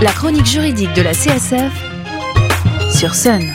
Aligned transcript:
La 0.00 0.12
chronique 0.12 0.46
juridique 0.46 0.92
de 0.94 1.02
la 1.02 1.12
CSF 1.12 1.72
sur 2.94 3.16
Sun. 3.16 3.52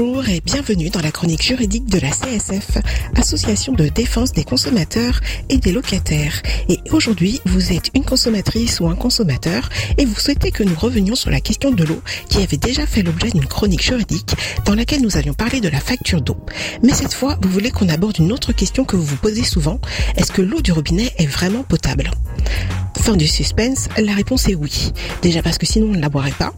Bonjour 0.00 0.26
et 0.30 0.40
bienvenue 0.40 0.88
dans 0.88 1.02
la 1.02 1.10
chronique 1.10 1.42
juridique 1.42 1.84
de 1.84 1.98
la 1.98 2.08
CSF, 2.08 2.78
Association 3.16 3.74
de 3.74 3.88
défense 3.88 4.32
des 4.32 4.44
consommateurs 4.44 5.20
et 5.50 5.58
des 5.58 5.72
locataires. 5.72 6.40
Et 6.70 6.78
aujourd'hui, 6.90 7.38
vous 7.44 7.74
êtes 7.74 7.90
une 7.94 8.06
consommatrice 8.06 8.80
ou 8.80 8.86
un 8.86 8.94
consommateur 8.94 9.68
et 9.98 10.06
vous 10.06 10.18
souhaitez 10.18 10.52
que 10.52 10.62
nous 10.62 10.74
revenions 10.74 11.16
sur 11.16 11.28
la 11.28 11.42
question 11.42 11.70
de 11.70 11.84
l'eau 11.84 12.00
qui 12.30 12.38
avait 12.38 12.56
déjà 12.56 12.86
fait 12.86 13.02
l'objet 13.02 13.28
d'une 13.28 13.44
chronique 13.44 13.84
juridique 13.84 14.34
dans 14.64 14.74
laquelle 14.74 15.02
nous 15.02 15.18
avions 15.18 15.34
parlé 15.34 15.60
de 15.60 15.68
la 15.68 15.80
facture 15.80 16.22
d'eau. 16.22 16.38
Mais 16.82 16.94
cette 16.94 17.12
fois, 17.12 17.38
vous 17.42 17.50
voulez 17.50 17.70
qu'on 17.70 17.90
aborde 17.90 18.18
une 18.20 18.32
autre 18.32 18.52
question 18.54 18.86
que 18.86 18.96
vous 18.96 19.04
vous 19.04 19.16
posez 19.16 19.44
souvent. 19.44 19.80
Est-ce 20.16 20.32
que 20.32 20.40
l'eau 20.40 20.62
du 20.62 20.72
robinet 20.72 21.12
est 21.18 21.26
vraiment 21.26 21.62
potable? 21.62 22.10
Fin 23.00 23.16
du 23.16 23.26
suspense, 23.26 23.88
la 23.98 24.12
réponse 24.12 24.46
est 24.48 24.54
oui. 24.54 24.92
Déjà 25.22 25.42
parce 25.42 25.56
que 25.56 25.64
sinon 25.64 25.88
on 25.90 25.94
ne 25.94 26.00
la 26.00 26.10
boirait 26.10 26.32
pas. 26.32 26.52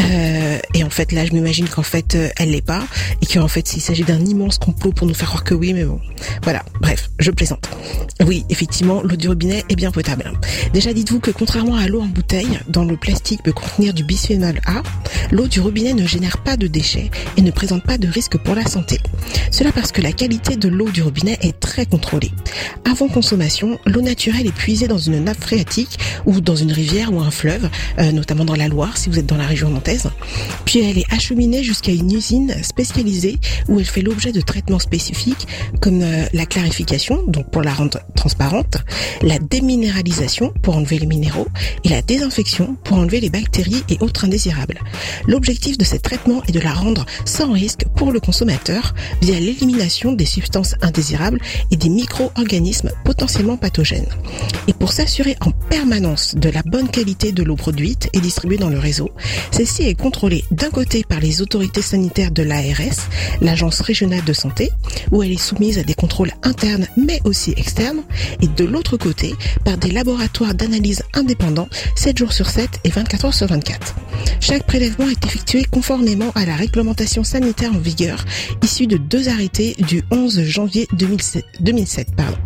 Euh, 0.00 0.58
et 0.74 0.84
en 0.84 0.90
fait 0.90 1.10
là 1.10 1.26
je 1.26 1.32
m'imagine 1.32 1.68
qu'en 1.68 1.82
fait 1.82 2.14
euh, 2.14 2.28
elle 2.38 2.52
l'est 2.52 2.64
pas 2.64 2.84
et 3.20 3.26
qu'en 3.26 3.48
fait 3.48 3.74
il 3.74 3.80
s'agit 3.80 4.04
d'un 4.04 4.24
immense 4.24 4.58
complot 4.58 4.92
pour 4.92 5.06
nous 5.06 5.14
faire 5.14 5.28
croire 5.28 5.42
que 5.42 5.52
oui 5.52 5.72
mais 5.74 5.84
bon. 5.84 6.00
Voilà, 6.42 6.62
bref, 6.80 7.10
je 7.18 7.30
plaisante. 7.30 7.68
Oui, 8.26 8.44
effectivement, 8.50 9.02
l'eau 9.02 9.16
du 9.16 9.28
robinet 9.28 9.64
est 9.68 9.76
bien 9.76 9.90
potable. 9.90 10.30
Déjà 10.72 10.92
dites-vous 10.92 11.20
que 11.20 11.30
contrairement 11.30 11.76
à 11.76 11.88
l'eau 11.88 12.02
en 12.02 12.06
bouteille, 12.06 12.60
dont 12.68 12.84
le 12.84 12.96
plastique 12.96 13.42
peut 13.42 13.52
contenir 13.52 13.92
du 13.92 14.04
bisphénol 14.04 14.60
A, 14.66 14.82
l'eau 15.32 15.48
du 15.48 15.60
robinet 15.60 15.94
ne 15.94 16.06
génère 16.06 16.38
pas 16.38 16.56
de 16.56 16.66
déchets 16.66 17.10
et 17.36 17.42
ne 17.42 17.50
présente 17.50 17.82
pas 17.82 17.98
de 17.98 18.08
risque 18.08 18.36
pour 18.38 18.54
la 18.54 18.66
santé. 18.66 18.98
Cela 19.50 19.72
parce 19.72 19.90
que 19.90 20.02
la 20.02 20.12
qualité 20.12 20.56
de 20.56 20.68
l'eau 20.68 20.90
du 20.90 21.02
robinet 21.02 21.38
est 21.42 21.58
très 21.58 21.86
contrôlée. 21.86 22.30
Avant 22.88 23.08
consommation, 23.08 23.78
l'eau 23.86 24.02
naturelle 24.02 24.46
est 24.46 24.54
puisée 24.54 24.86
dans 24.86 24.98
une 24.98 25.24
nappe 25.24 25.40
phréatique 25.40 25.79
ou 26.26 26.40
dans 26.40 26.56
une 26.56 26.72
rivière 26.72 27.12
ou 27.12 27.20
un 27.20 27.30
fleuve, 27.30 27.68
euh, 27.98 28.12
notamment 28.12 28.44
dans 28.44 28.56
la 28.56 28.68
Loire 28.68 28.96
si 28.96 29.08
vous 29.08 29.18
êtes 29.18 29.26
dans 29.26 29.36
la 29.36 29.46
région 29.46 29.70
nantaise. 29.70 30.08
Puis 30.64 30.80
elle 30.80 30.98
est 30.98 31.12
acheminée 31.12 31.62
jusqu'à 31.62 31.92
une 31.92 32.12
usine 32.12 32.54
spécialisée 32.62 33.38
où 33.68 33.78
elle 33.78 33.86
fait 33.86 34.02
l'objet 34.02 34.32
de 34.32 34.40
traitements 34.40 34.78
spécifiques 34.78 35.46
comme 35.80 36.02
euh, 36.02 36.24
la 36.32 36.46
clarification, 36.46 37.22
donc 37.26 37.50
pour 37.50 37.62
la 37.62 37.72
rendre 37.72 38.00
transparente, 38.16 38.78
la 39.22 39.38
déminéralisation 39.38 40.52
pour 40.62 40.76
enlever 40.76 40.98
les 40.98 41.06
minéraux 41.06 41.48
et 41.84 41.88
la 41.88 42.02
désinfection 42.02 42.76
pour 42.84 42.98
enlever 42.98 43.20
les 43.20 43.30
bactéries 43.30 43.82
et 43.88 43.98
autres 44.00 44.24
indésirables. 44.24 44.78
L'objectif 45.26 45.78
de 45.78 45.84
ces 45.84 45.98
traitements 45.98 46.42
est 46.48 46.52
de 46.52 46.60
la 46.60 46.72
rendre 46.72 47.06
sans 47.24 47.52
risque 47.52 47.84
pour 47.96 48.12
le 48.12 48.20
consommateur 48.20 48.94
via 49.22 49.38
l'élimination 49.38 50.12
des 50.12 50.26
substances 50.26 50.74
indésirables 50.82 51.40
et 51.70 51.76
des 51.76 51.88
micro-organismes 51.88 52.90
potentiellement 53.04 53.56
pathogènes. 53.56 54.08
Et 54.68 54.72
pour 54.72 54.92
s'assurer 54.92 55.36
en 55.40 55.52
permanence 55.70 56.34
de 56.34 56.50
la 56.50 56.62
bonne 56.62 56.88
qualité 56.90 57.32
de 57.32 57.42
l'eau 57.42 57.56
produite 57.56 58.10
et 58.12 58.20
distribuée 58.20 58.58
dans 58.58 58.68
le 58.68 58.78
réseau, 58.78 59.10
celle-ci 59.52 59.84
est 59.84 59.94
contrôlée 59.94 60.44
d'un 60.50 60.68
côté 60.68 61.04
par 61.04 61.20
les 61.20 61.40
autorités 61.40 61.80
sanitaires 61.80 62.32
de 62.32 62.42
l'ARS, 62.42 63.08
l'Agence 63.40 63.80
régionale 63.80 64.24
de 64.24 64.32
santé, 64.32 64.70
où 65.12 65.22
elle 65.22 65.32
est 65.32 65.40
soumise 65.40 65.78
à 65.78 65.84
des 65.84 65.94
contrôles 65.94 66.32
internes 66.42 66.86
mais 66.96 67.20
aussi 67.24 67.52
externes, 67.56 68.02
et 68.42 68.48
de 68.48 68.64
l'autre 68.64 68.96
côté 68.96 69.34
par 69.64 69.78
des 69.78 69.92
laboratoires 69.92 70.54
d'analyse 70.54 71.04
indépendants 71.14 71.68
7 71.94 72.18
jours 72.18 72.32
sur 72.32 72.48
7 72.48 72.80
et 72.84 72.90
24 72.90 73.24
heures 73.26 73.34
sur 73.34 73.46
24. 73.46 73.94
Chaque 74.40 74.66
prélèvement 74.66 75.08
est 75.08 75.24
effectué 75.24 75.64
conformément 75.64 76.32
à 76.34 76.44
la 76.44 76.56
réglementation 76.56 77.22
sanitaire 77.22 77.72
en 77.72 77.78
vigueur 77.78 78.24
issue 78.62 78.88
de 78.88 78.96
deux 78.96 79.28
arrêtés 79.28 79.76
du 79.86 80.02
11 80.10 80.42
janvier 80.42 80.88
2007. 80.92 81.44
2007 81.60 82.08
pardon. 82.16 82.36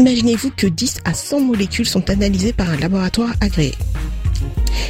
Imaginez-vous 0.00 0.50
que 0.56 0.66
10 0.66 1.00
à 1.04 1.12
100 1.12 1.40
molécules 1.40 1.84
sont 1.84 2.08
analysées 2.08 2.54
par 2.54 2.70
un 2.70 2.78
laboratoire 2.78 3.34
agréé. 3.42 3.74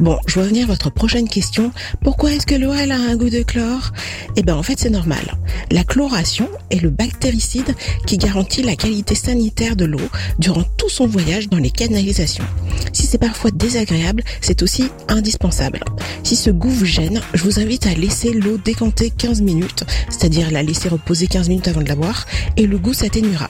Bon, 0.00 0.18
je 0.26 0.34
vois 0.34 0.48
venir 0.48 0.66
votre 0.66 0.90
prochaine 0.90 1.28
question. 1.28 1.70
Pourquoi 2.02 2.32
est-ce 2.32 2.46
que 2.46 2.56
l'eau 2.56 2.72
a 2.72 2.82
un 2.82 3.16
goût 3.16 3.30
de 3.30 3.42
chlore? 3.42 3.92
Eh 4.34 4.42
bien, 4.42 4.56
en 4.56 4.62
fait, 4.62 4.78
c'est 4.78 4.90
normal. 4.90 5.36
La 5.70 5.84
chloration 5.84 6.48
est 6.70 6.80
le 6.80 6.90
bactéricide 6.90 7.74
qui 8.04 8.18
garantit 8.18 8.62
la 8.62 8.74
qualité 8.74 9.14
sanitaire 9.14 9.76
de 9.76 9.84
l'eau 9.84 10.00
durant 10.40 10.64
tout 10.76 10.88
son 10.88 11.06
voyage 11.06 11.48
dans 11.48 11.58
les 11.58 11.70
canalisations. 11.70 12.44
Si 12.92 13.06
c'est 13.06 13.18
parfois 13.18 13.52
désagréable, 13.52 14.24
c'est 14.40 14.62
aussi 14.62 14.90
indispensable. 15.08 15.80
Si 16.24 16.34
ce 16.34 16.50
goût 16.50 16.70
vous 16.70 16.86
gêne, 16.86 17.20
je 17.32 17.44
vous 17.44 17.60
invite 17.60 17.86
à 17.86 17.94
laisser 17.94 18.32
l'eau 18.32 18.58
décanter 18.58 19.10
15 19.10 19.42
minutes, 19.42 19.84
c'est-à-dire 20.10 20.50
la 20.50 20.64
laisser 20.64 20.88
reposer 20.88 21.28
15 21.28 21.48
minutes 21.48 21.68
avant 21.68 21.82
de 21.82 21.88
la 21.88 21.96
boire, 21.96 22.26
et 22.56 22.66
le 22.66 22.78
goût 22.78 22.94
s'atténuera. 22.94 23.48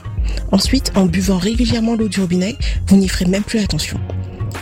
Ensuite, 0.51 0.91
en 0.95 1.07
buvant 1.07 1.39
régulièrement 1.39 1.95
l'eau 1.95 2.07
du 2.07 2.19
robinet, 2.19 2.55
vous 2.87 2.97
n'y 2.97 3.07
ferez 3.07 3.25
même 3.25 3.43
plus 3.43 3.59
attention 3.59 3.99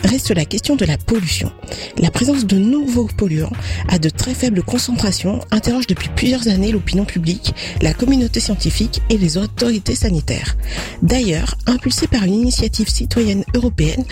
reste 0.04 0.30
la 0.30 0.44
question 0.44 0.76
de 0.76 0.84
la 0.84 0.98
pollution. 0.98 1.50
La 1.98 2.10
présence 2.10 2.46
de 2.46 2.56
nouveaux 2.56 3.08
polluants 3.16 3.52
à 3.88 3.98
de 3.98 4.08
très 4.08 4.34
faibles 4.34 4.62
concentrations 4.62 5.40
interroge 5.50 5.86
depuis 5.86 6.10
plusieurs 6.14 6.48
années 6.48 6.72
l'opinion 6.72 7.04
publique, 7.04 7.54
la 7.80 7.94
communauté 7.94 8.40
scientifique 8.40 9.02
et 9.10 9.18
les 9.18 9.38
autorités 9.38 9.94
sanitaires. 9.94 10.56
D'ailleurs, 11.02 11.54
impulsée 11.66 12.06
par 12.06 12.24
une 12.24 12.34
initiative 12.34 12.88
citoyenne 12.88 13.44
européenne 13.54 14.04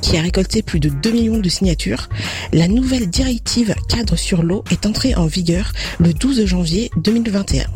qui 0.00 0.16
a 0.16 0.22
récolté 0.22 0.62
plus 0.62 0.80
de 0.80 0.88
2 0.88 1.10
millions 1.10 1.38
de 1.38 1.48
signatures, 1.48 2.08
la 2.52 2.68
nouvelle 2.68 3.08
directive 3.08 3.74
cadre 3.88 4.16
sur 4.16 4.42
l'eau 4.42 4.64
est 4.70 4.86
entrée 4.86 5.14
en 5.14 5.26
vigueur 5.26 5.72
le 5.98 6.12
12 6.12 6.46
janvier 6.46 6.90
2021. 6.96 7.66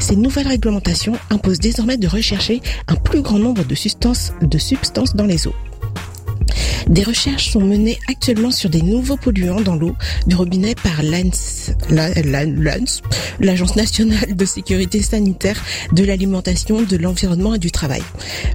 Ces 0.00 0.16
nouvelles 0.16 0.48
réglementations 0.48 1.16
imposent 1.30 1.58
désormais 1.58 1.96
de 1.96 2.08
rechercher 2.08 2.60
un 2.86 2.94
plus 2.94 3.22
grand 3.22 3.38
nombre 3.38 3.64
de 3.64 3.74
substances, 3.74 4.32
de 4.42 4.58
substances 4.58 5.14
dans 5.14 5.26
les 5.26 5.46
eaux. 5.46 5.54
Des 6.88 7.02
recherches 7.02 7.50
sont 7.50 7.60
menées 7.60 7.98
actuellement 8.08 8.50
sur 8.50 8.70
des 8.70 8.80
nouveaux 8.82 9.16
polluants 9.16 9.60
dans 9.60 9.76
l'eau 9.76 9.94
du 10.26 10.34
robinet 10.34 10.74
par 10.74 11.02
l'ANS, 11.02 11.72
l'Agence 13.40 13.76
nationale 13.76 14.34
de 14.34 14.44
sécurité 14.44 15.02
sanitaire 15.02 15.62
de 15.92 16.04
l'alimentation, 16.04 16.82
de 16.82 16.96
l'environnement 16.96 17.54
et 17.54 17.58
du 17.58 17.70
travail. 17.70 18.02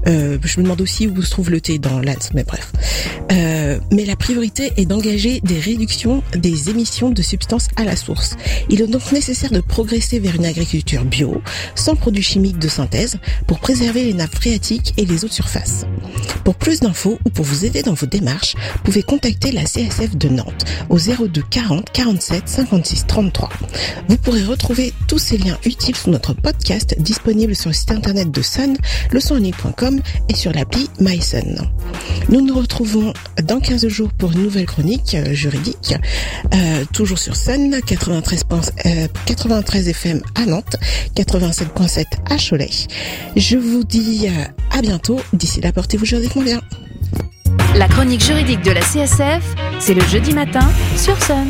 Euh, 0.08 0.40
je 0.44 0.60
me 0.60 0.64
demande 0.64 0.82
aussi 0.82 1.08
où 1.08 1.22
se 1.22 1.30
trouve 1.30 1.52
le 1.52 1.62
thé 1.62 1.78
dans 1.78 2.00
l'ANS, 2.00 2.32
mais 2.34 2.44
bref. 2.44 2.72
Euh, 3.32 3.80
mais 3.92 4.06
la 4.06 4.16
priorité 4.16 4.74
est 4.78 4.86
d'engager 4.86 5.40
des 5.42 5.60
réductions 5.60 6.24
des 6.36 6.70
émissions 6.70 7.10
de 7.10 7.22
substances 7.22 7.68
à 7.76 7.84
la 7.84 7.96
source. 7.96 8.36
Il 8.70 8.82
est 8.82 8.88
donc 8.88 9.12
nécessaire 9.12 9.52
de 9.52 9.62
progresser 9.62 10.20
vers 10.20 10.36
une 10.36 10.46
agriculture 10.46 11.06
bio, 11.06 11.42
sans 11.76 11.96
produits 11.96 12.24
chimiques 12.24 12.60
de 12.60 12.68
synthèse, 12.68 13.18
pour 13.48 13.60
préserver 13.60 14.04
les 14.04 14.14
nappes 14.14 14.36
phréatiques 14.36 14.94
et 14.98 15.06
les 15.06 15.24
eaux 15.24 15.28
de 15.28 15.34
surface. 15.34 15.86
Pour 16.44 16.56
plus 16.56 16.82
d'infos 16.82 17.18
ou 17.26 17.30
pour 17.30 17.46
vous 17.46 17.66
aider 17.66 17.82
dans 17.82 17.94
vos 17.94 18.06
démarches, 18.06 18.56
vous 18.56 18.84
pouvez 18.84 19.04
contacter 19.04 19.52
la 19.52 19.64
CSF 19.64 20.16
de 20.16 20.30
Nantes 20.30 20.66
au 20.90 20.98
02 20.98 21.42
40 21.50 21.90
47 21.92 22.50
56 22.50 23.08
33. 23.08 23.50
Vous 24.10 24.18
pourrez 24.18 24.44
retrouver 24.44 24.94
tous 25.08 25.20
ces 25.20 25.38
liens 25.38 25.58
utiles 25.66 25.96
sur 25.96 26.10
notre 26.10 26.34
podcast 26.34 26.96
disponible 27.00 27.56
sur 27.56 27.70
le 27.70 27.74
site 27.74 27.92
internet 27.92 28.32
de 28.32 28.42
Sun, 28.42 28.76
leçonligne.com 29.12 30.02
et 30.30 30.36
sur 30.36 30.52
l'appli 30.52 30.90
MySun. 31.00 31.70
Nous 32.30 32.42
nous 32.42 32.56
retrouvons 32.56 33.13
dans 33.44 33.60
15 33.60 33.88
jours 33.88 34.10
pour 34.18 34.32
une 34.32 34.44
nouvelle 34.44 34.66
chronique 34.66 35.16
euh, 35.16 35.34
juridique, 35.34 35.96
euh, 36.54 36.86
toujours 36.94 37.20
sur 37.20 37.36
Sun, 37.36 37.80
93, 37.86 38.44
93 39.26 39.88
FM 39.90 40.22
à 40.36 40.46
Nantes, 40.46 40.76
87.7 41.16 42.06
à 42.30 42.38
Cholet. 42.38 42.70
Je 43.36 43.58
vous 43.58 43.84
dis 43.84 44.28
euh, 44.28 44.78
à 44.78 44.82
bientôt. 44.82 45.20
D'ici 45.34 45.62
là, 45.62 45.72
portez-vous 45.72 46.06
juridiquement 46.06 46.44
bien. 46.44 46.62
La 47.76 47.88
chronique 47.88 48.24
juridique 48.24 48.62
de 48.62 48.72
la 48.72 48.82
CSF, 48.82 49.44
c'est 49.80 49.94
le 49.94 50.02
jeudi 50.02 50.34
matin 50.34 50.68
sur 50.98 51.22
Sun. 51.24 51.48